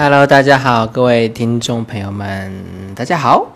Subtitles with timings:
[0.00, 3.48] Hello，大家好，各位听众朋友们，大家好。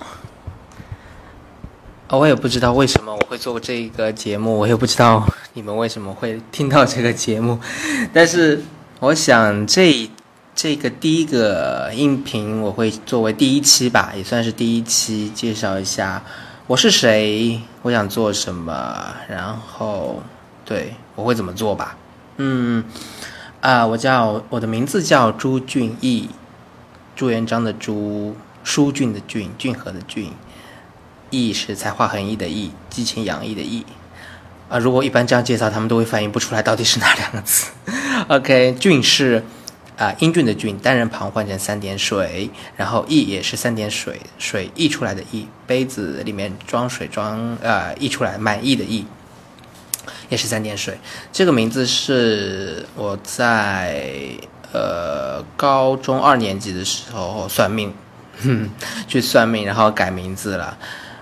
[2.08, 7.60] 我也不知道为什么我会做这个节目，我也不知道你们为什么会听到这个节目，
[8.12, 8.60] 但是
[8.98, 10.10] 我想这
[10.52, 16.20] 这个第一个音频我会作为第一期吧，也算是第一期，介绍一下
[16.66, 20.20] 我是谁，我想做什么，然后
[20.64, 21.96] 对我会怎么做吧。
[22.38, 22.82] 嗯，
[23.62, 26.28] 啊，我叫我的名字叫朱俊义，
[27.14, 28.34] 朱元璋的朱，
[28.64, 30.32] 舒俊的俊，俊和的俊，
[31.30, 33.86] 义是才华横溢的义，激情洋溢的溢。
[34.68, 37.70] 啊，如果一般这样介绍，他们都会反应不出来到底是哪两个字。
[38.26, 39.44] OK，俊是
[39.96, 49.06] 啊、英俊的俊，单人旁换成三点水，然后溢也是三点水，水溢出来的溢，杯子里面装水装呃溢出来满意的溢。
[50.28, 50.98] 也是三点水。
[51.32, 54.30] 这个名字是我在
[54.72, 57.94] 呃高中二年级的时候算命，
[58.42, 58.68] 哼，
[59.06, 60.76] 去算命，然后改名字了。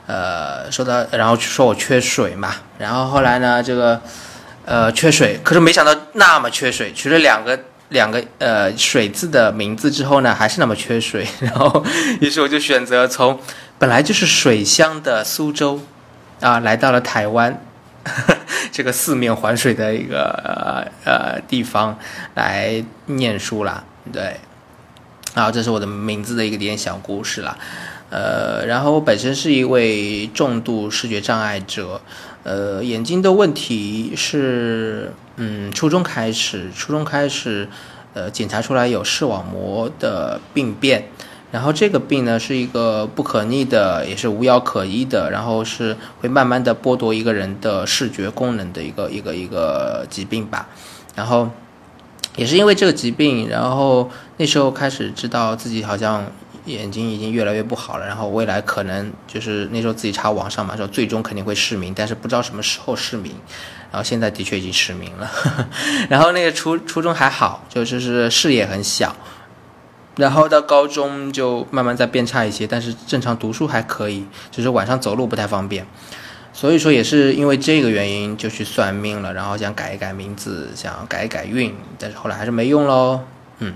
[0.06, 4.00] 呃，说到，然后说我缺水嘛，然后后来呢，这个
[4.64, 7.56] 呃缺水，可是没想到那么缺水，取了两个
[7.90, 11.84] 两个呃水字的名字之后呢，还是那么缺水，然后
[12.20, 13.38] 于是我就选择从
[13.78, 15.80] 本来就是水乡的苏州
[16.40, 17.62] 啊，来到了台湾。
[18.72, 21.98] 这个四面环水的一个呃地方
[22.34, 24.36] 来念书啦，对，
[25.34, 27.58] 然后这是我的名字的一个点小故事啦，
[28.10, 32.00] 呃，然后我本身是一位重度视觉障碍者，
[32.42, 37.68] 呃，眼睛的问题是，嗯，初中开始，初中开始，
[38.14, 41.08] 呃，检查出来有视网膜的病变。
[41.52, 50.68] 然后这个病呢是一个不可逆的，也是无药可医的，然后是会慢慢的剥夺一个人的视觉功能的一个一个一个疾病吧。
[51.16, 51.50] 然后
[52.36, 56.24] 也是因为这个疾病，然后那时候开始知道自己好像
[56.66, 63.34] 眼睛已经越来越不好了，然后未来可能就是那时候自己查网上嘛，说最终肯定会失明，但是不知道什么时候失明。
[63.90, 65.28] 然后现在的确已经失明了，
[66.08, 69.12] 然后那个初初中还好，就就是视野很小。
[70.20, 75.84] 然后到高中就慢慢在变差一些，但是正常读书还可以，只是晚上走路不太方便。
[76.52, 83.20] 所以说也是因为这个原因就去算命了，然后想改一改名字，想改一改运，但是后来还是没用喽。
[83.58, 83.74] 嗯，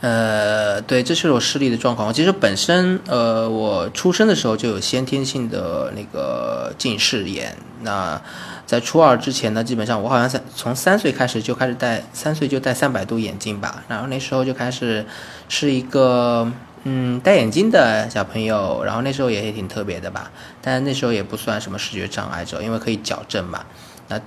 [0.00, 2.12] 呃，对，这是我视力的状况。
[2.12, 8.20] 其实本身呃，我出生的时候就有先天性的那个近视眼，那。
[8.66, 13.84] 在初二之前呢，基本上我好像三从三岁开始就开始戴，三岁就戴三百度眼镜吧。
[13.88, 15.04] 然后那时候就开始
[15.48, 16.50] 是一个
[16.84, 20.30] 嗯戴眼镜的小朋友，然后那时候也也挺特别的吧。
[20.62, 23.64] 但那时候也不算什么视觉障碍者，因为可以矫正嘛。
[24.08, 24.18] 那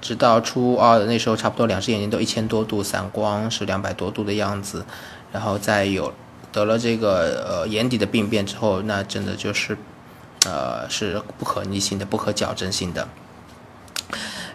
[0.00, 4.84] 直到初二的那时候，差不多两只眼睛都一千多度，散光是两百多度的样子。
[5.32, 6.12] 然后再有
[6.52, 9.76] 得了这个呃眼底的病变之后，那真的就是
[10.46, 13.08] 呃是不可逆性的、不可矫正性的。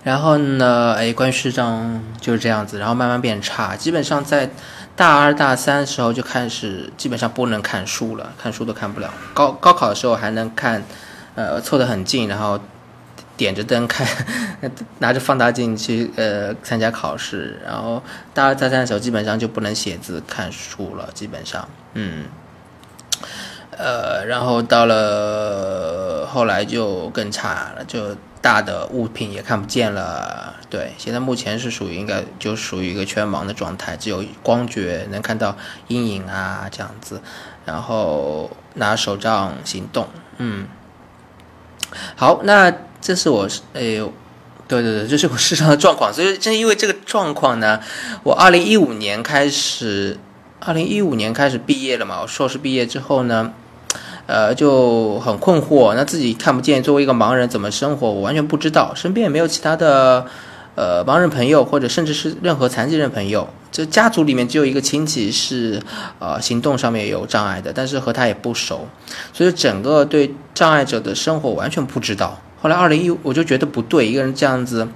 [0.04, 4.50] 然后呢，哎，关于视障就是这样子，然后慢慢变差，基本上在
[4.96, 9.14] 大二大三的时候就开始，基本上不能看书了，看书都看不了。
[9.34, 10.84] 高高考的时候还能看，
[11.36, 12.60] 呃，凑得很近，然后
[13.36, 14.08] 点着灯看，
[15.00, 17.60] 拿着放大镜去呃参加考试。
[17.66, 18.02] 然后
[18.34, 22.26] 大二大三的时候，基本上就不能写字看书了，基本上，嗯。
[23.78, 30.56] 呃，然后到了后来就更差了，就大的物品也看不见了。
[30.70, 35.58] 对，现在目前是属于应该就属于一个全盲的状态，只有光觉能看到
[35.88, 37.22] 阴影啊这样子，
[37.66, 40.08] 然后拿手杖行动。
[40.38, 40.68] 嗯，
[42.16, 44.14] 好，那这是我哎呦，
[44.68, 46.14] 对对对，这是我身上的状况。
[46.14, 47.82] 所以正因为这个状况呢，
[48.24, 50.18] 我二零一五年开始，
[50.60, 53.54] 二零一五年开始毕业了嘛，我硕士毕业之后呢。
[54.30, 58.12] 呃，就很困惑，那自己看不见，作为一个盲人怎么生活？
[58.12, 60.24] 我完全不知道，身边也没有其他的，
[60.76, 63.50] 呃，盲人朋友，或者甚至是任何残疾人朋友。
[63.72, 65.82] 这家族里面只有一个亲戚是，
[66.20, 68.88] 呃，行动上面有障碍的，但是和他也不熟，
[69.34, 72.40] 所以整个对障碍者的生活完全不知道。
[72.62, 74.88] 后来二零一，我就觉得不对，一个人这样子。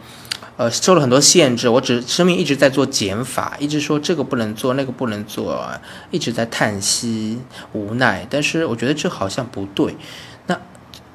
[0.56, 5.68] 呃，受了很多限制，我只生命一直在做减法，一直说这个不能做，那个不能做，
[6.12, 7.40] 一直在叹息
[7.72, 8.28] 无奈。
[8.30, 9.98] 但是我觉得这好像不对。
[10.46, 10.56] 那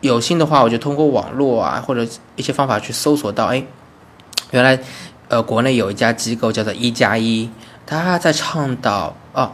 [0.01, 2.05] 有心的话，我就通过网络啊或者
[2.35, 3.63] 一些方法去搜索到，哎，
[4.51, 4.77] 原来
[5.29, 7.49] 呃国内有一家机构叫做一加一，
[7.87, 9.53] 他在倡导啊，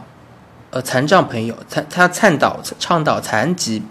[0.71, 3.83] 呃残障朋友，他他倡导倡导残疾，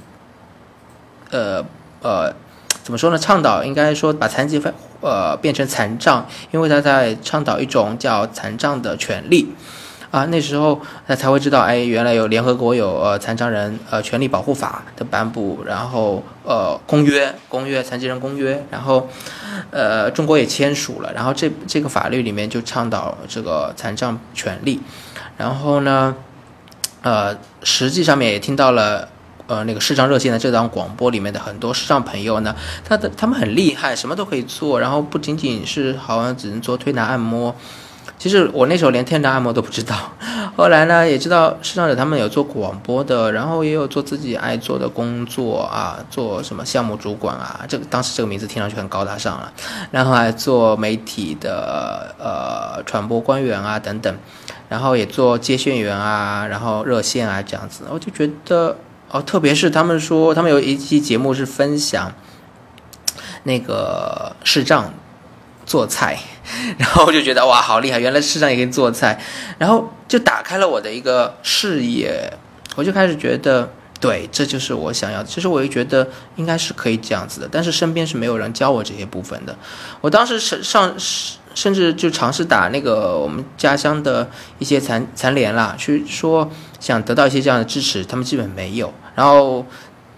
[1.31, 1.64] 呃
[2.02, 2.35] 呃。
[2.82, 3.17] 怎么说呢？
[3.17, 9.55] 倡导应该说把残疾分呃变成残障，因为他在倡导一种叫残障的权利，
[10.11, 19.09] 啊，那时候他才会知道，哎，原来有联合国有呃残障人呃权利保护法的颁布，然后呃公约公约残疾人公约，然后
[19.71, 24.81] 呃中国也签署了，然后这这个法律里面就倡导这个残障权利，
[25.38, 26.15] 然后呢，
[27.03, 29.09] 呃实际上面也听到了。
[29.46, 37.55] 呃，那个视障热线的这档广播里面的很多视障朋友呢，他的他们很厉害，什么都可以做，然后不仅仅是好像只能做推拿按摩，
[38.19, 39.94] 其实我那时候连推拿按摩都不知道，
[40.56, 49.52] 后来呢也知道视障者他们有做广播的，然后也有做自己爱做的工作啊，做什么项目主管啊，这个当时这个名字听上去很高大上了，
[49.90, 54.17] 然后还做媒体的呃传播官员啊等等，
[54.70, 58.75] 然后也做接线员啊，然后热线啊这样子，我就觉得。
[59.14, 62.12] 哦，特别是他们说，他们有一期节目是分享
[63.44, 64.93] 那个视障
[65.64, 66.19] 做菜，
[66.76, 68.00] 然后我就觉得哇，好厉害！
[68.00, 69.22] 原来视障也可以做菜，
[69.56, 72.28] 然后就打开了我的一个视野，
[72.75, 73.70] 我就开始觉得，
[74.00, 75.22] 对，这就是我想要。
[75.22, 79.56] 其实我也觉得应该是可以这样子的，但是身边是没有人教我这些部分的。
[80.00, 84.29] 我当时是上是甚至就尝试打那个我们家乡的
[84.59, 88.93] 一些残残联啦，去说想得到一些这样的支持，他们基本没有。
[89.15, 89.65] 然后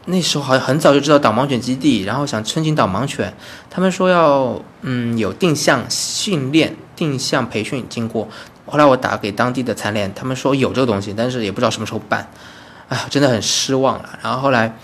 [0.06, 3.33] 那时候好像很早就知道导盲犬基地，然后想申请导盲犬，
[3.71, 8.27] 他们说要嗯有定向训练、定向培训经过。
[8.65, 12.29] 后来我打给当地的残联，他们说有这个东西，但是也不知道什么时候办。
[12.89, 14.19] 哎，真的很失望了。
[14.23, 14.77] 然后后来，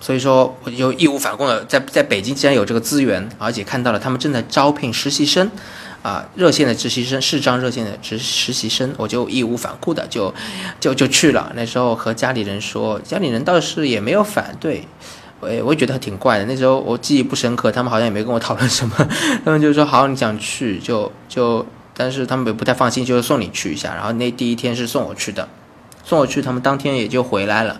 [0.00, 5.50] 所以说我就义无反顾的在在北京，既然有这个资源，而且看到了他们正在招聘实习生。
[6.02, 10.32] 啊，热线的实习生，视障热线的实实习生，我就义无反顾的就，
[10.80, 11.52] 就就去了。
[11.54, 14.82] 那时候和家里人说，家里人倒是也没有反对，
[15.40, 16.46] 我我也觉得挺怪的。
[16.46, 18.96] 那时候我记忆不深刻，他们好像也没跟我讨论什么，
[19.44, 23.94] 他们就说好，你想去就就，但是他们也不太放心，就送你去一下。
[23.94, 25.46] 然后那第一天是送我去的，
[26.02, 27.78] 送我去，他们当天也就回来了。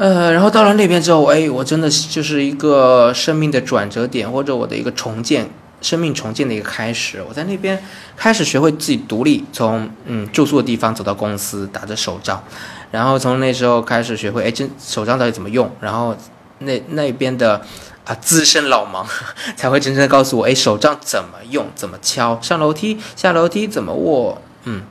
[0.00, 5.46] 呃，然后到了那边之后，哎，我真的就是一个生命的转折点，或者我的一个重建。
[5.82, 7.78] 生命重建的一个开始，我在那边
[8.16, 12.42] 开始学会自己独立，从嗯住宿的地方走到公司，打着手杖，
[12.90, 15.70] 然后从那时候开始学会，哎，这手杖到底怎么用？
[15.80, 16.16] 然后
[16.60, 17.60] 那那边的
[18.04, 19.06] 啊资深老盲
[19.56, 24.82] 才会真正的告诉我，哎，手杖怎么用，怎么敲，上楼梯下楼梯怎么握，嗯，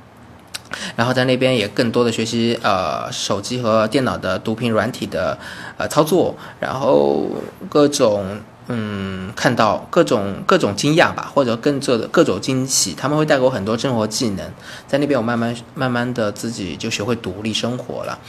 [0.95, 5.37] 然后在那边也更多的学习呃手机和电脑的读屏软体的
[5.77, 7.27] 呃操作，然后
[7.69, 8.25] 各种。
[8.71, 14.45] 嗯，看到各种各种惊讶吧，或者更这的各种惊喜，他们会带给我很多生活技能。
[14.87, 18.19] 在那边，我慢慢慢慢的自己就学会独立生活了，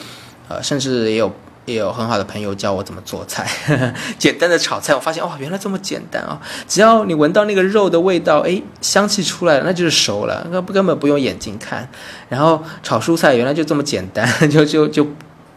[0.49, 1.31] 呃，甚至也有
[1.67, 3.47] 也有很好的朋友教我怎么做菜，
[4.19, 6.41] 简单的炒菜，我发现哇，原来这么简单啊！
[6.67, 11.89] 只要你闻到那个肉的味道，哎，香气出来了，那就是熟了，那不根本不用眼睛看。
[12.29, 15.07] 然后炒蔬菜，原来就这么简单， 就就就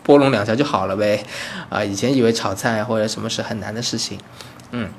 [0.04, 1.24] 拨弄两下就好了呗。
[1.70, 4.20] 啊，以前以为炒菜或者什么是很难的事情。
[4.72, 4.90] 嗯，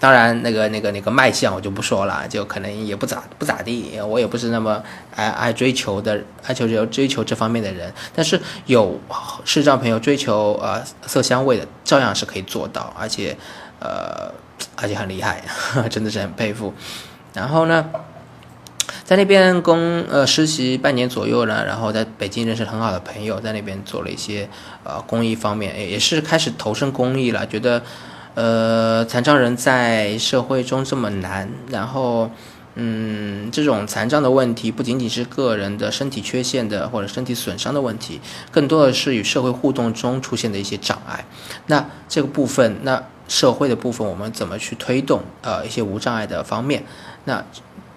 [0.00, 4.00] 当然，那个、那个、那个卖相我就不说了，就可能也不咋不咋地。
[4.00, 4.82] 我也不是那么
[5.14, 7.92] 爱爱追求的，爱求追追求这方面的人。
[8.12, 8.98] 但是有
[9.44, 13.36] 视障朋友追求呃色香味的，照样是可以做到，而且
[13.78, 14.32] 呃
[14.74, 15.44] 而且很厉害，
[15.88, 16.74] 真的是很佩服。
[17.34, 17.90] 然后呢，
[19.04, 24.48] 在那边工呃实习半年左右了，然后在北京认识很好的朋友，在那边做了一些
[24.82, 27.80] 呃公益方面，也也是开始投身公益了，觉得。
[28.34, 32.30] 呃，残障人在社会中这么难，然后，
[32.76, 38.20] 嗯，这种残障的问题不仅仅是个人的身体缺陷的或者身体损伤的问题，
[38.50, 41.26] 更多的是与社会互动中出现的一些障碍。
[41.66, 45.20] 那这个部分，那社会的部分，我们怎么去推动？
[45.42, 46.84] 呃，一些无障碍的方面，
[47.26, 47.44] 那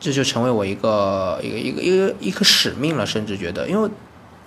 [0.02, 3.90] 这就成为我一个一个一个一个一个使命了，甚至觉得，因为。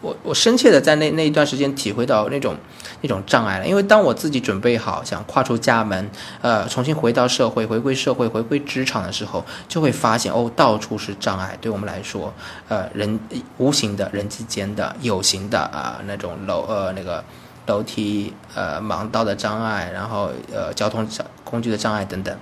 [0.01, 2.55] 我我深切的在那那一段时间体会到那种
[3.01, 6.09] 那种障碍了，因为当我自己准备好想跨出家门，
[6.41, 11.59] 呃，重新回到社会，回归社会，回归职场的时候，就会发现哦，到处是障碍。
[11.61, 12.33] 对我们来说，
[12.69, 13.19] 呃，人
[13.57, 17.25] 无形的人际间的，有形的啊，那种楼呃那个
[17.67, 21.09] 楼梯呃盲道的障碍，然后呃交通
[21.43, 22.37] 工具的障碍等等。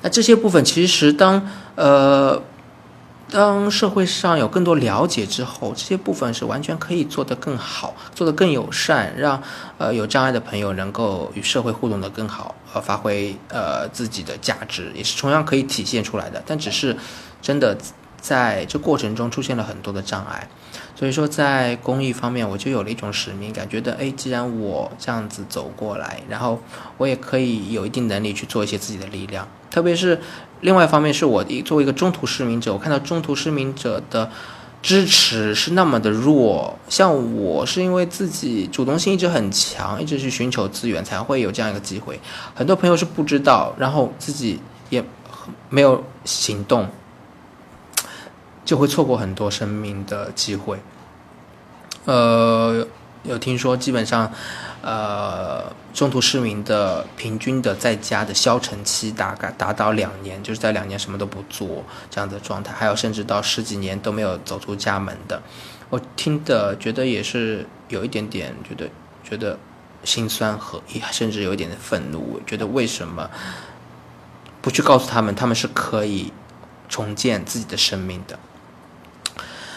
[0.00, 2.42] 那这些部分其实当呃。
[3.32, 9.42] 当社会上有更多了解之后，这些部分是完全可以做得更好，做得更友善，让
[9.78, 16.42] 呃有障碍的朋友能够与社会互动得更好，呃，发挥呃自己的价值，也是同样可以体现出来的。
[16.44, 16.94] 但只是
[17.40, 17.74] 真的
[18.20, 20.46] 在这过程中出现了很多的障碍，
[20.94, 26.60] 所以说在公益方面，我就有了一种使命感，觉得哎，既然我这样子走过来，然后
[26.98, 29.48] 我也可以有一定能力去做一些自己的力量。
[29.70, 30.20] 特别是
[30.62, 34.30] 另外一方面，是我作为一个中途失明者，我看到中途失明者的
[34.80, 36.78] 支持是那么的弱。
[36.88, 42.18] 像我是因为自己主动性一直很强，一直去寻求资源，才会有这样一个机会。
[42.54, 45.04] 很多朋友是不知道，然后自己也
[45.68, 46.88] 没有行动。
[48.64, 50.78] 就会错过很多生命的机会。
[52.04, 52.86] 呃，
[53.24, 54.32] 有听说，基本上，
[54.82, 65.40] 呃，中途失明的平均的在家的消沉期大概达到两年，就是在两年什么都不做这样的状态，还有甚至到十几年都没有走出家门的。
[65.88, 68.90] 我听的觉得也是有一点点觉得
[69.22, 69.56] 觉得
[70.02, 73.30] 心酸和甚至有一点的愤怒，觉得为什么
[74.60, 76.32] 不去告诉他们，他们是可以
[76.88, 78.36] 重建自己的生命的。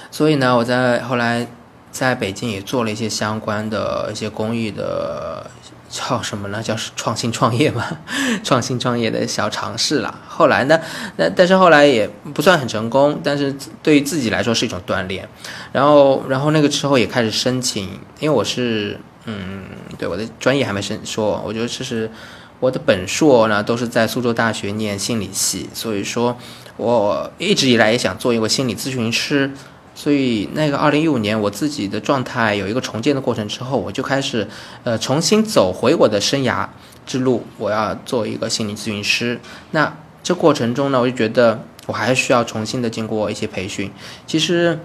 [0.09, 1.47] 所以呢，我在后来
[1.95, 5.49] 在北京也做了一些相关的一些公益的，
[5.89, 6.61] 叫什么呢？
[6.61, 7.85] 叫创新创业嘛，
[8.43, 10.13] 创新创业的小尝试啦。
[10.27, 10.77] 后来呢，
[11.15, 15.25] 那但是后来也不算很成功，但是对于自己来说是一种锻炼。
[15.71, 17.85] 然后，然后那个时候也开始申请，
[18.19, 19.63] 因为我是嗯，
[19.97, 22.11] 对我的专业还没申说，我觉得这是
[22.59, 26.37] 我的本硕呢，都是在苏州大学念心理系，所以说
[26.75, 29.49] 我一直以来也想做一个心理咨询师。
[29.95, 34.45] 所以，那个二零一五年，我自己的状态有一个重建的过程之后，我就开始，
[34.83, 36.67] 呃，重新走回我的生涯
[37.05, 37.45] 之路。
[37.57, 39.39] 我要做一个心理咨询师。
[39.71, 43.89] 那这过程中呢，我就觉得我还需要重新的经过一些培训。
[44.27, 44.77] 其实，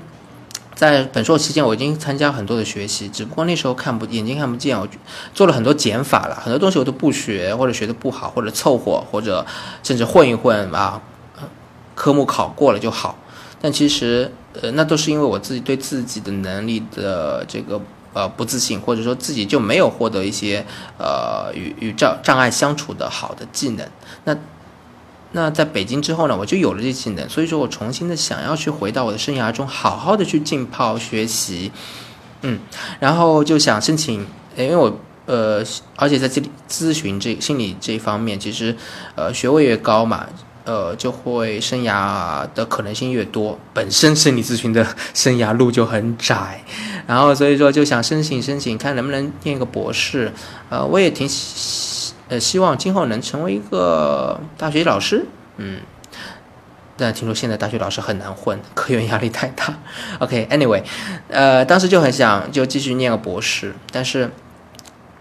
[0.77, 4.87] 在本硕期间，我已经参加很多的学习，只不过那时候看不眼睛看不见，我
[5.35, 9.45] 做了很多减法了，很多东西我都不学，或者学的不好，或者凑合，或者
[9.83, 11.03] 甚至混一混啊，
[11.97, 13.19] 科目考过了就好。
[13.61, 14.33] 但其实。
[14.61, 17.81] 呃，那都是因为我自己对自己的能力的这个
[18.13, 20.67] 呃不自信，或者说自己就没有获得一些
[20.99, 23.89] 呃与与障障碍相处的好的技能。
[24.25, 24.37] 那
[25.31, 31.71] 那在北京之后呢，我就有了这技能，所以说我重新的想要去回到我的生涯中，好好的去浸泡学习，
[32.43, 32.59] 嗯，
[32.99, 34.27] 然后就想申请，
[34.57, 35.65] 因为我呃，
[35.95, 38.77] 而且在这里咨询这心理这一方面，其实
[39.15, 40.27] 呃学位越高嘛。
[40.71, 46.63] 呃，就会生涯的可能性越多，本身心理咨询的生涯路就很窄，
[47.09, 50.33] 然后所以说就想申请申请，看能不能念一个博士。
[50.69, 55.81] 呃，我也挺希呃希望今后能成为一个大学老师，嗯，
[56.97, 59.77] 但听说现在大学老师很难混，科研压力太大。
[60.21, 60.85] OK，Anyway，
[61.27, 64.31] 呃，当时就很想就继续念个博士，但是。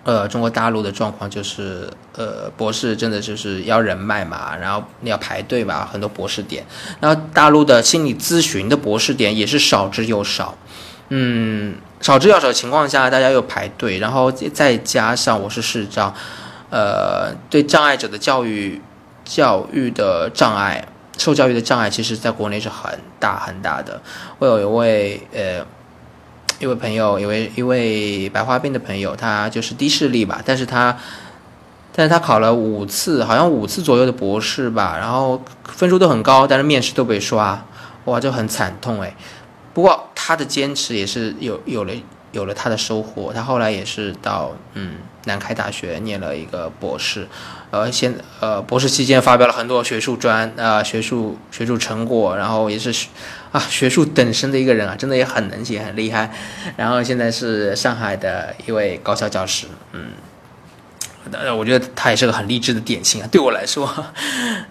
[0.05, 6.65] 呃，中国大陆的状况就是，呃，博士真的就是要人脉嘛，然后你要排队吧，很多博士点，
[7.01, 10.57] 然后大陆的心理咨询的博士点也是少之又少，
[11.09, 16.13] 嗯，少之又少的情况下，大家又排队，然后再加上我是视障，
[16.69, 18.81] 呃，对障碍者的教育
[19.25, 20.87] 教育的障碍，
[21.17, 24.01] 受教育的障碍，其实在国内是很大很大的。
[24.39, 25.65] 我有一位呃。
[26.59, 30.97] 一位朋友，一位一位白化病的朋友，他就是低视力吧，但是他，
[31.95, 37.65] 但是他考了五次，好像五次左右的博士吧，然后分数都很高，但是面试都被刷，
[38.03, 39.15] 哇，就很惨痛哎。
[39.73, 41.93] 不过他的坚持也是有有了
[42.33, 47.25] 有了他的收获，他后来也是到嗯南开大学念了一个博士，
[47.71, 53.07] 呃，现呃博士期间发表了很多学术专啊学术学术成果，然后也是。
[53.51, 56.31] 啊，学术等身的一个人啊，真的也很能写，很厉害。
[56.77, 60.11] 然后现在是上海的一位高校教师，嗯，
[61.57, 63.27] 我觉得他也是个很励志的典型啊。
[63.31, 63.87] 对我来说，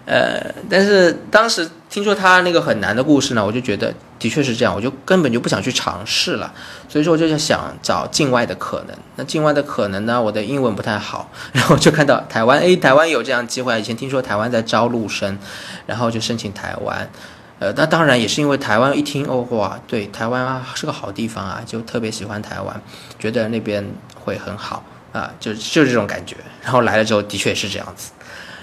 [0.05, 6.53] 呃，但是当时听说他那个很难的故事呢，我就觉得的确是这样，我就根本就不想去尝试了。
[6.87, 8.97] 所以说，我就在想找境外的可能。
[9.15, 13.79] 那境外的可能呢，我的英文不太好，然后就看到台湾，诶，台湾有这样机会。
[13.79, 15.37] 以前听说台湾在招录生，
[15.85, 17.09] 然后就申请台湾。
[17.59, 22.81] 呃，那当然也是因为台湾一听哦哇，对，台湾啊是个好地方啊，就特别喜欢台湾，
[23.19, 23.85] 觉得那边
[24.15, 26.37] 会很好啊，就就是这种感觉。
[26.63, 28.11] 然后来了之后，的确是这样子。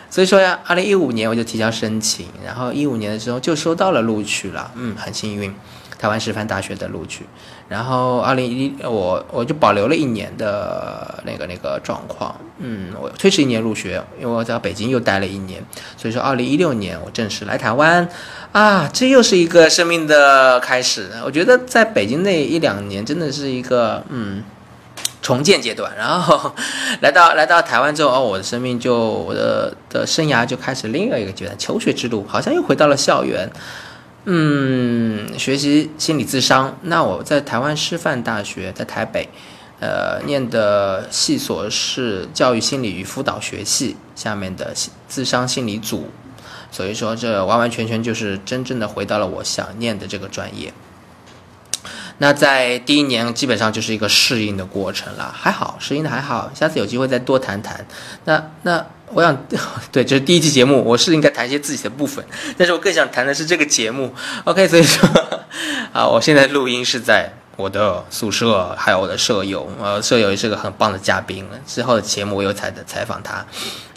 [0.08, 5.54] 所以说呀，二零一五年我就提交申请，然后一五年的时候就收到了录取了，嗯，很幸运。
[5.98, 7.24] 台湾师范大学的录取，
[7.68, 15.60] 然后二零一我我就保留了一年的那个那个状况，嗯，我推迟一年入学，因为我在北京又待了一年，
[15.96, 18.08] 所以说二零一六年我正式来台湾，
[18.52, 21.10] 啊，这又是一个生命的开始。
[21.24, 24.44] 我觉得在北京那一两年真的是一个嗯
[25.20, 26.54] 重建阶段，然后
[27.02, 33.50] 来到来到台湾之后，哦，我的生命就我的的生涯就开始另外一个阶段，求学之路好像又回到了校园。
[34.28, 36.76] 嗯，学习心理智商。
[36.82, 39.28] 那我在台湾师范大学，在台北，
[39.78, 44.74] 呃，念的系所是教育心理与辅导学系下面的
[45.08, 46.08] 智商心理组，
[46.72, 50.72] 所以说这完完全全就是真正的回到了我想念的这个专业。
[52.18, 57.86] 那在第一年基本上就是一个适应的过程了，还好，适应的还好，下次有机会再多谈谈。
[58.24, 59.46] 那那我想，
[59.92, 62.24] 对，这是第一期节目，我是应该谈一些自己的部分，
[62.56, 64.12] 但是我更想谈的是这个节目。
[64.44, 65.08] OK，所以说，
[65.92, 73.44] 啊，我现在录音是在我的宿舍，还有我的舍友，呃，舍友也是个很棒的嘉宾，之后的节目我有采的采访他，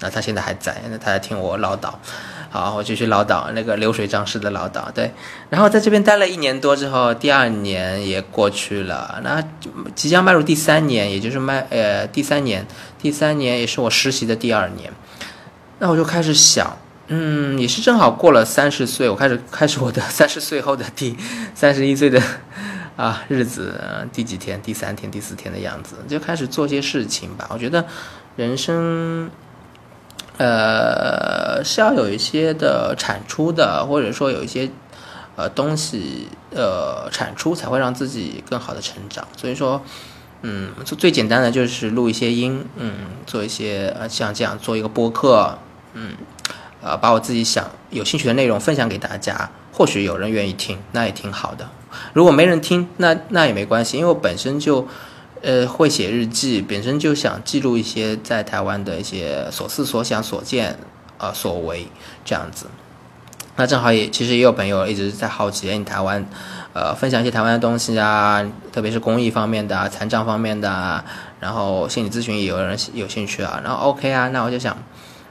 [0.01, 1.93] 那他现在还在，那他在听我唠叨。
[2.51, 4.91] 好，我继续唠叨那个流水账式的唠叨。
[4.91, 5.11] 对，
[5.51, 9.39] 然后在这边待了一年多之后，第二年也过去了，那
[9.93, 12.65] 即将迈入第三年，也就是迈呃第三年，
[12.97, 14.91] 第三年也是我实习的第二年。
[15.77, 16.75] 那我就开始想，
[17.09, 21.15] 嗯，也是正好过了三十岁，我开始开始我的 三十岁后的第
[21.53, 22.19] 三十一岁的
[22.95, 23.79] 啊日子，
[24.11, 24.59] 第几天？
[24.63, 27.47] 第三天、第四天的样子，就开始做些事情吧。
[27.51, 27.85] 我觉得
[28.35, 29.29] 人生。
[30.39, 34.71] 呃，是要有一些的产出的，或者说有一些
[35.35, 39.27] 呃东西呃产出，才会让自己更好的成长。
[39.35, 39.81] 所以说，
[40.43, 42.93] 嗯，最最简单的就是录一些音，嗯，
[43.25, 45.59] 做一些呃像这样做一个播客，
[45.93, 46.13] 嗯，
[46.81, 51.67] 呃，把我自己想有兴趣的内容分享给大家，或许有人愿意听，那也挺好的。
[52.13, 54.87] 如果没人听，那那也没关系，因为我本身就。
[55.41, 60.77] 呃，会写日记，本身就想记录一些在台湾的一些所思所想所见，
[61.17, 61.87] 啊，所为
[62.25, 62.65] 这样子。
[63.55, 66.25] 那正好也其实也有朋友一直在好奇，你台湾，
[66.73, 71.03] 呃，分享一些台湾的东西啊，特别是公益方面的、残障方面的，
[71.39, 73.61] 然后心理咨询也有人有兴趣啊。
[73.63, 74.77] 然后 OK 啊，那我就想，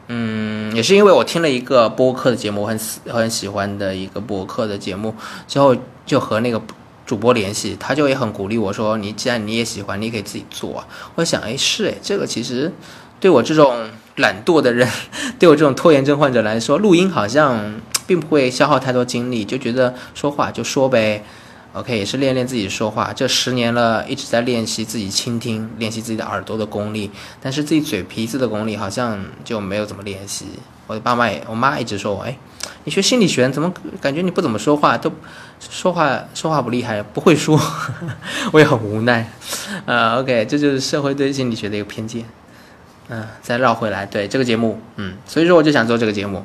[0.06, 5.14] 嗯，也是因为我听了一个播客的节目，很很喜欢的一个播客的节目，
[5.46, 6.60] 之后就和那个。
[7.08, 10.86] 主播联系，他就也很鼓励我说：“你既然你也喜欢，你可以自己做啊。”
[11.16, 12.70] 我想，哎，是哎，这个其实
[13.18, 14.86] 对我这种懒惰的人，
[15.38, 21.24] 对我这种拖延症患者来说，录音好像并不会消耗太多精力，就觉得说话就说呗。
[21.72, 23.10] OK，也是练练自己说话。
[23.16, 30.44] 这十年了，一直在练习自己倾听，练习自己的耳朵的功力，但是自己嘴皮子的功力好像就没有怎么练习。
[30.86, 32.36] 我的爸妈也，我妈一直说我，哎。
[32.84, 35.12] 你学心理学怎么感觉你不怎么说话，都
[35.58, 37.60] 说话说话不厉害，不会说，
[38.52, 39.30] 我也很无奈。
[39.84, 42.25] 呃，OK，这就是社会对心理学的一个偏见。
[43.08, 46.44] 嗯，再绕回来，对这个节目，嗯，所以说我就想做这个节目。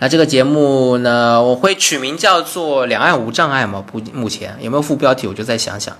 [0.00, 3.82] 那这个节目呢，我会取名叫做“两岸无障碍”嘛？
[3.84, 5.26] 不，目前有没有副标题？
[5.26, 5.96] 我就再想想，“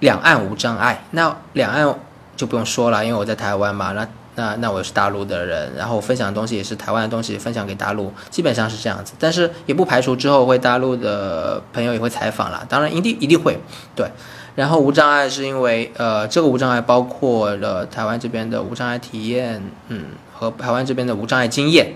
[0.00, 1.04] 两岸无障碍”。
[1.12, 1.94] 那两岸
[2.36, 3.92] 就不用说了，因为我在台湾嘛。
[3.92, 4.06] 那
[4.38, 9.12] 那那我是大陆的人，然后我分享的东西也是台湾的东西，分享给大陆，基本上是这样子。
[9.18, 13.58] 但是也不排除之后会大陆的朋友也会采访了，当然一定一定会
[13.96, 14.08] 对。
[14.54, 21.94] 然后无障碍是因为呃，这个无障碍包括了台湾这边的无障碍体验，嗯，和台湾这边的无障碍经验，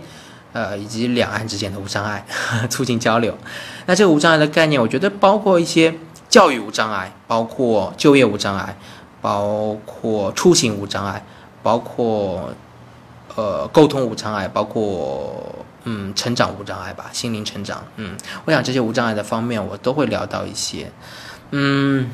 [0.53, 2.27] 呃，以及两岸之间的无障碍
[2.69, 3.39] 促进交流。
[3.87, 5.95] 那这个无障碍的概念，我觉得包括一些
[6.29, 8.77] 教育无障碍，包括就业无障碍，
[9.21, 11.25] 包括出行无障碍。
[11.63, 12.51] 包括，
[13.35, 20.93] 呃，沟通无障碍，包括嗯，成长无障碍吧，心灵成长，嗯，我想这些无障碍的方面，我都会聊到一些，
[21.51, 22.11] 嗯，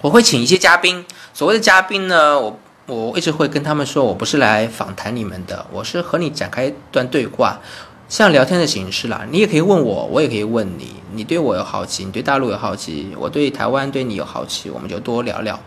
[0.00, 1.04] 我会请一些嘉宾，
[1.34, 7.60] 所谓的嘉宾呢，我我一直会跟他们说，我不是来访谈你们的，我是和你展开一段对话，
[8.08, 15.58] 像聊天的形式啦，你也可以问我，我也可以问你，你对我有好奇，你对大陆有好奇，我对台湾对你有好奇，我们就多聊聊，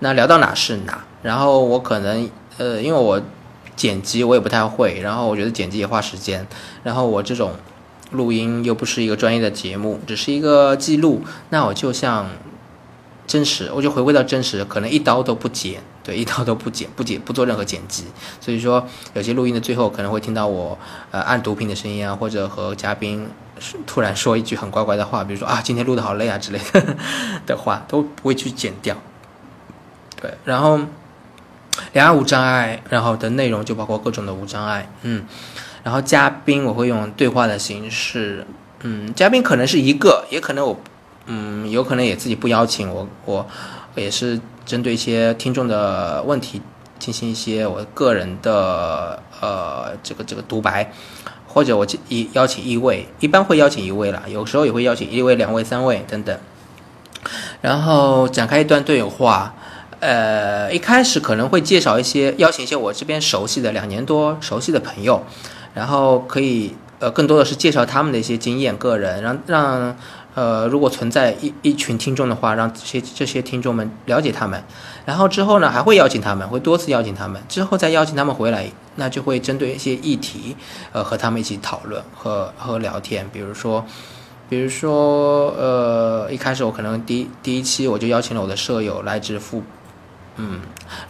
[0.00, 2.28] 那聊到哪是哪，然后我可能。
[2.56, 3.20] 呃，因为我
[3.76, 6.46] 剪辑我也不太会，然后我觉得剪辑也花时间，
[6.84, 7.52] 然后我这种
[8.12, 12.28] 录音又不是一个专业的节目，只是一个记录，那我就像
[13.26, 18.04] 真实，我就回归到真实，可能一刀都不剪，对，一刀都不剪，不剪，不做任何剪辑，
[18.40, 20.78] 所以说有些录音的最后可能会听到我
[21.10, 23.28] 呃按毒品的声音啊，或者和嘉宾
[23.84, 26.96] 突然说一句很乖乖的话，比如说啊今天录的好累啊之类的
[27.44, 28.96] 的话，都不会去剪掉，
[30.20, 30.78] 对，然后。
[31.92, 35.24] 两岸无障碍，然后的内容就包括各种的无障碍，嗯，
[35.82, 38.46] 然后嘉宾我会用对话的形式，
[38.82, 40.78] 嗯，嘉宾可能是一个，也可能我，
[41.26, 43.46] 嗯，有可能也自己不邀请我，我
[43.96, 46.62] 也是针对一些听众的问题
[46.98, 50.92] 进行一些我个人的呃这个这个独白，
[51.46, 56.38] 或者我一邀请一位，一般会邀请一位啦，有时候也会邀请一位、两位、三位等等，
[57.60, 59.54] 然后展开一段对话。
[60.04, 65.24] 呃，一开始可能会介绍一些，邀请一些我这边熟悉的两年多熟悉的朋友，
[65.72, 69.96] 然后可以呃更多的是介绍他们的一些经验、个人，让让
[70.34, 74.62] 呃如果存在一一群听众的话，让这些这些听众们了解他们。
[75.06, 80.54] 然后之后呢，还会邀请他们，会多次邀请他们，之后再邀请他们回来，那就会针对一些议题，
[80.92, 83.26] 呃，和他们一起讨论和和聊天。
[83.32, 83.82] 比如说，
[84.50, 89.62] 比如说，呃，一开始我可能第第一期我就邀请了我的舍友来自富，
[90.36, 90.60] 嗯，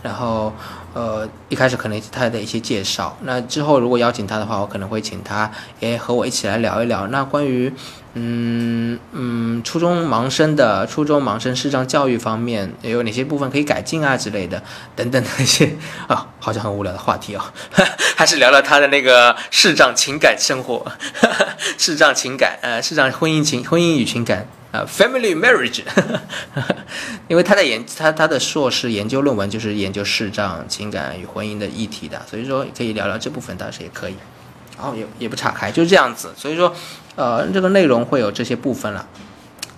[0.03, 0.53] 然后
[0.93, 7.73] 呃，一开始可能他的一些介绍，那之后如果邀请他的话，我可能会请他也和我一起来聊一聊，那关于。
[8.17, 14.63] 嗯嗯，初中盲生的初中盲生视障教育方面有哪些部分可以改进啊之类的
[14.95, 15.69] 等等那些
[16.07, 17.43] 啊，好像很无聊的话题哦，
[18.17, 20.87] 还是聊聊他的那个视障情感生活，
[21.77, 24.47] 视障情感呃视障婚姻情婚姻与情感。
[24.75, 25.83] 啊 family marriage，
[27.29, 34.15] 因为他的研他他的硕士研究论文就是研究视障情感与婚姻的议题的，所以说可以聊聊这部分，倒是也可以。
[34.77, 36.33] 然后也也不岔开，就是这样子。
[36.37, 36.75] 所以说，
[37.15, 39.07] 呃，这个内容会有这些部分了。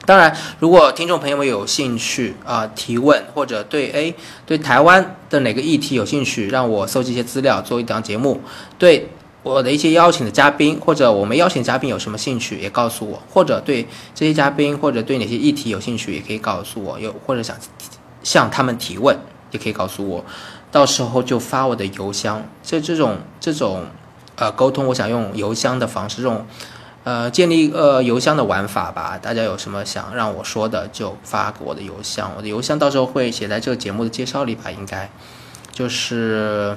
[0.06, 4.14] 当然，如果听众朋友们有兴趣啊，提问或者对哎
[4.46, 8.40] 对台湾的哪个议题有兴趣，让我搜集一些资料做一档节目。
[8.78, 9.06] 对
[9.46, 13.22] 我的一些邀请的嘉宾或者我们邀请嘉宾有什么兴趣，也告诉我。
[13.32, 16.98] 或者对这些嘉宾或者对哪些议题有兴趣，也可以告诉我。
[16.98, 17.56] 有或者想
[18.24, 19.16] 向他们提问，
[19.52, 20.24] 也可以告诉我。
[20.72, 22.42] 到时候就发我的邮箱。
[22.62, 23.86] 这这种这种。
[24.38, 26.46] 呃，沟通，我想用邮箱的方式，这种，
[27.04, 29.16] 呃，建立一个邮箱的玩法吧。
[29.16, 32.30] 大家有什么想让我说的，就发给我的邮箱。
[32.36, 35.10] 我的邮箱到时候会写在这个节目的介绍里吧，应该，
[35.72, 36.76] 就是，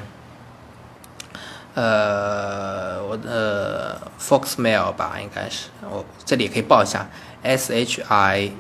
[1.76, 5.70] 呃，我的 Foxmail 吧，应该是。
[5.82, 7.08] 我这里也可以报一下
[7.44, 8.52] ，S H I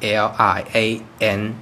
[0.00, 1.54] L I A N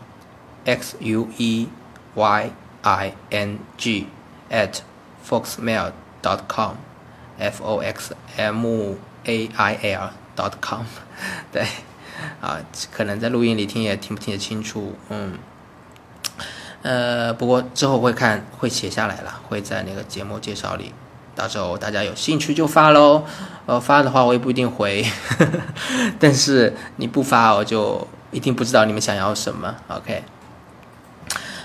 [0.65, 1.69] X U E
[2.15, 2.51] Y
[2.83, 4.07] I N G
[4.51, 4.81] at
[5.29, 5.93] Foxmail。
[6.23, 10.85] dot com，f o x m a i l dot com，
[11.51, 11.65] 对，
[12.43, 12.61] 啊，
[12.93, 15.39] 可能在录音里听也听不听得清楚，嗯，
[16.83, 20.93] 呃，不过之后会看会写下来了，会在那个节目介绍里，
[21.35, 23.25] 到时候大家有兴趣就发喽，
[23.67, 25.05] 呃，发的话我也不一定回，
[26.19, 30.23] 但是你不发我就一定不知道你们想要什么，OK，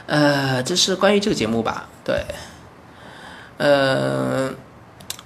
[0.08, 2.26] 呃，这是关于这个节目吧，对。
[3.58, 4.52] 呃，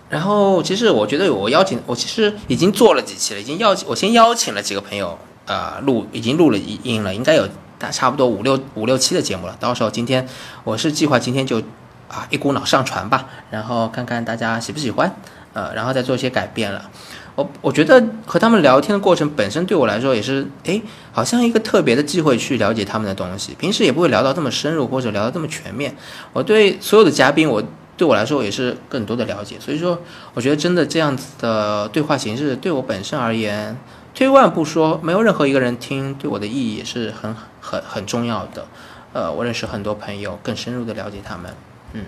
[0.08, 7.50] 然后其实我觉得我邀请我其实已经做了几期了，已经邀我先邀请了几个朋友，呃，录已经录了音了，应该有
[7.80, 9.58] 大差不多五六五六期的节目了。
[9.60, 10.28] 到时候今天
[10.64, 11.60] 我是计划今天就
[12.08, 15.16] 啊一股脑上传吧，然后看看大家喜不喜欢，
[15.54, 16.92] 呃，然后再做一些改变了。
[17.36, 23.56] 我我觉得和他们聊天的过程本身对我来说也是，哎，好像一个特别的机会去了解他们的东西。
[23.58, 25.96] 平时也不会聊到这么深入或者聊到这么全面。
[26.34, 27.64] 我对所有的嘉宾我。
[28.00, 30.02] 对我来说也是更多的了解，所以说
[30.34, 33.78] 我觉得真的这样子的对话形式对我本身而言，
[34.14, 38.66] 退一万步说，没有任何一个人听对我的意义也是很很很重要的。
[39.14, 41.54] 呃，我认识很多朋友，更深入的了解他们，
[41.94, 42.06] 嗯。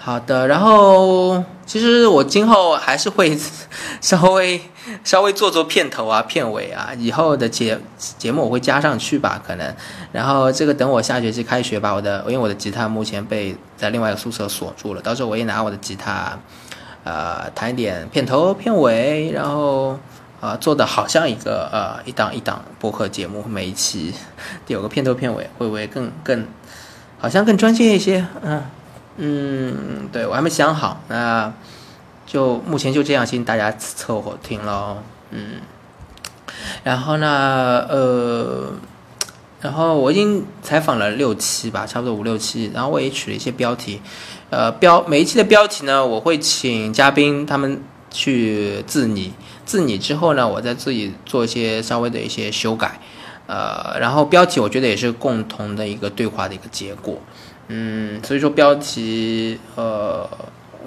[0.00, 3.36] 好的，然后其实我今后还是会
[4.00, 4.58] 稍微
[5.04, 9.74] 稍微做做片头啊、片尾啊，以后的节节目我会加上去吧，可能。
[10.12, 16.38] 然后这个等我下学期开学吧，我的因为我的吉他目前被在另外一个宿舍锁住了，到时候我也拿我的吉他，
[17.04, 19.98] 呃，弹一点片头、片尾，然后
[20.40, 24.12] 啊，做的好像一个呃一档一档播客节目，每一期
[24.66, 26.46] 有个片头片尾，会不会更更
[27.18, 28.26] 好像更专业一些？
[28.42, 28.62] 嗯。
[29.20, 31.52] 嗯，对我还没想好，那
[32.24, 34.98] 就目前就这样，先大家凑合听喽。
[35.32, 35.54] 嗯，
[36.84, 38.70] 然后呢，呃，
[39.60, 44.00] 然后我已经采访了六期吧，差不多五六期，然后我也取了一些标题，
[44.50, 49.34] 呃，标每一期的标题呢，我会请嘉宾他们去自拟，
[49.68, 52.98] 自拟之后呢，我再自己做一些稍微的一些修改，
[53.46, 57.20] 呃，然后标题我觉得也是共同的一个对话的一个结果。
[57.68, 60.26] 嗯，所以说标题，呃，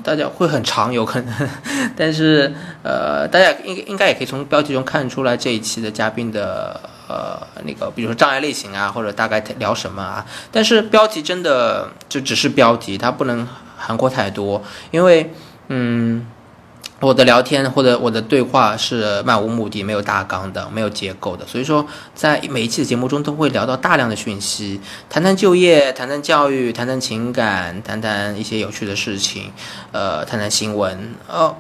[0.02, 1.50] 大家会很长，有可能，
[1.96, 10.26] 但是，呃，大家应应该也可以从标题中看出来这一期的嘉宾的，呃，那个，比如说障碍类型啊，或者大概聊什么啊。
[10.52, 15.32] 但是标题真的就只是标题，它不能涵括太多，因为，
[15.68, 16.26] 嗯。
[17.02, 21.84] 我的聊天或者我的对话是漫无目的、没有大纲的、没有结构的，所以说
[22.14, 29.52] 在每一期的节目中都会聊到大量的讯息，谈谈就业、谈谈教育、谈谈情感、谈谈一些有趣的事情，
[29.92, 31.56] 呃，谈谈新闻，呃，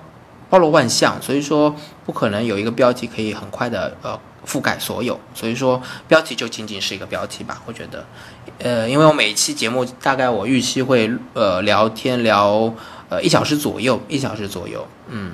[0.47, 1.75] 包罗万象，所以说
[2.05, 8.05] 不可能有一个标题可以很快的呃覆盖所有，所以说标题就仅仅是一个标题吧，我觉得，
[8.59, 12.71] 呃，因为我每一期节目大概我预期会呃聊天聊。
[13.11, 15.33] 呃一小时左右，一小时左右，嗯，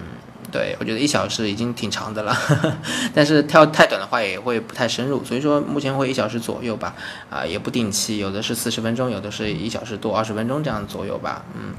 [0.52, 2.36] 对我觉得一小时已经挺长的了，
[3.14, 6.96] 但是跳太短的话也会不太深入，所以说目前会一小时左右吧，
[7.30, 11.76] 啊也不定期，有的是四十分钟，有的是一小时多二十分钟这样左右吧，嗯。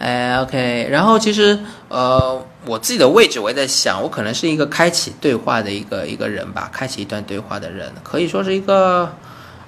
[0.00, 1.58] 哎，OK，然后其实，
[1.88, 9.12] 呃，我自己的位置，我也在想，我可能是一个开启对话的一个一个人吧，开启一段对话的人，可以说是一个，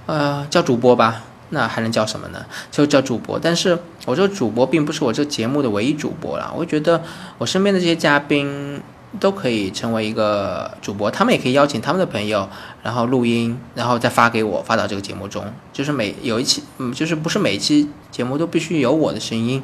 [0.07, 2.45] 呃，叫主播吧，那还能叫什么呢？
[2.71, 3.39] 就叫主播。
[3.39, 7.03] 但是我这个主播并不是我这个节目的唯一主播了，我觉得
[7.39, 8.81] 我身边的这些嘉宾
[9.19, 12.49] 都可以成为一个主播，他们也可以邀请他们的朋友，
[12.83, 19.63] 然后录音，然后再发给我，发到这个节目中，就是每有一期，嗯，就是不是每一期节目都必须有我的声音。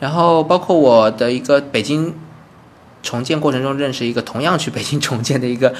[0.00, 2.14] 然后包括我的一个北京
[3.02, 5.74] 重建过程中认识一个同样去北京重建的一个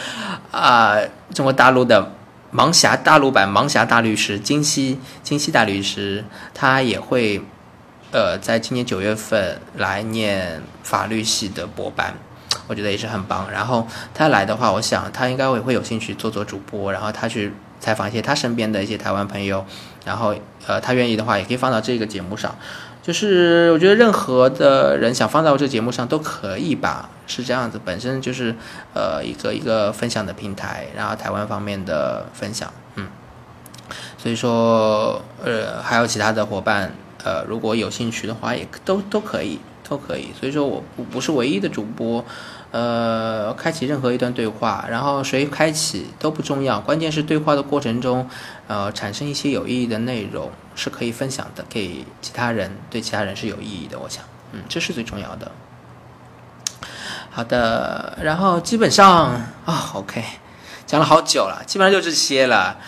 [0.51, 0.97] 啊
[1.35, 2.15] 中国大陆的
[2.53, 7.43] 盲侠大陆版盲侠大律师金熙金熙大律师，他也会
[8.11, 12.15] 呃在今年九月份来念法律系的博班，
[12.67, 13.51] 我觉得也是很棒。
[13.51, 19.65] 然后他来的话，我想他应该会会有兴趣做做主播，然后他去采访一些他身边的一些台湾朋友，
[20.07, 20.35] 然后
[20.67, 22.57] 呃他愿意的话也可以放到这个节目上。
[23.09, 28.55] 就是我觉得任何的人想放在我这节目上都可以吧，是这样子，本身就是
[28.93, 33.09] 呃一个一个分享的平台，然后台湾方面的分享，嗯，
[34.19, 36.93] 所以说呃还有其他的伙伴，
[37.25, 42.23] 呃如果有兴趣的话也都都可以都可以，所以说我不不是唯一的主播。
[42.71, 48.29] 呃，开启任何一段对话，然后谁开启都不重要，关键是对话的过程中，
[48.67, 53.99] 呃，产生一些有意义的内容是可以分享的，给其他人，对其他人是有意义的。
[53.99, 55.51] 我想，嗯，这是最重要的。
[57.31, 59.31] 好的，然后基本上
[59.67, 60.23] 啊，OK，
[60.87, 62.79] 讲了好久了，基本上就这些了。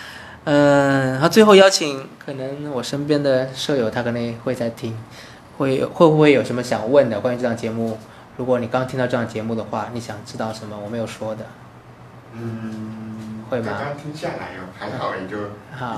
[0.44, 4.96] 嗯，然后最后邀请，可能我身边的舍友他可能会在听，
[5.58, 7.98] 会会不会有什么想问的关于这档节目？
[8.36, 10.78] 如果你刚听到这档节目的话，你想知道什么？
[10.78, 11.44] 我没有说的。
[12.32, 13.72] 嗯，会吗？
[13.76, 15.36] 刚刚听下来哦，还好，也就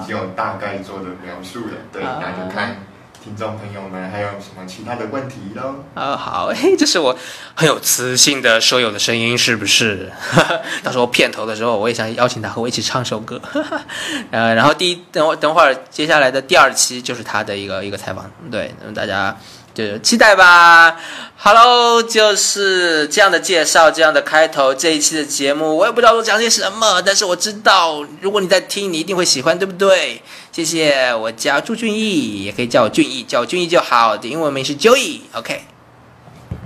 [0.00, 1.74] 已经有大概做的描述了。
[1.92, 2.78] 对，那就看
[3.22, 5.84] 听众朋友们还有什么其他的问题喽。
[5.94, 7.14] 啊，好，嘿，这是我
[7.54, 10.10] 很有磁性的说友的声音，是不是？
[10.82, 13.38] 到时候片头的时候，我也想邀请他和我一起唱首歌。
[14.32, 18.30] 呃，然后第一，等会等会儿，接下来的第二期就是他的一个一个采访。
[18.50, 19.36] 对，那么大家。
[19.74, 20.96] 就期待吧。
[21.44, 30.22] Hello 就是这样的介绍这样的开头这一期的节目我也不知道都讲些什么但是我知道如果你在听你一定会喜欢对不对？
[30.52, 35.62] 谢谢我叫朱俊毅也可以叫我俊毅叫我俊毅就好的英文名是 joey ok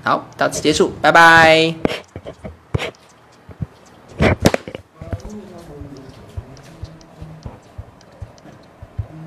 [0.04, 1.74] 好到此结束拜拜。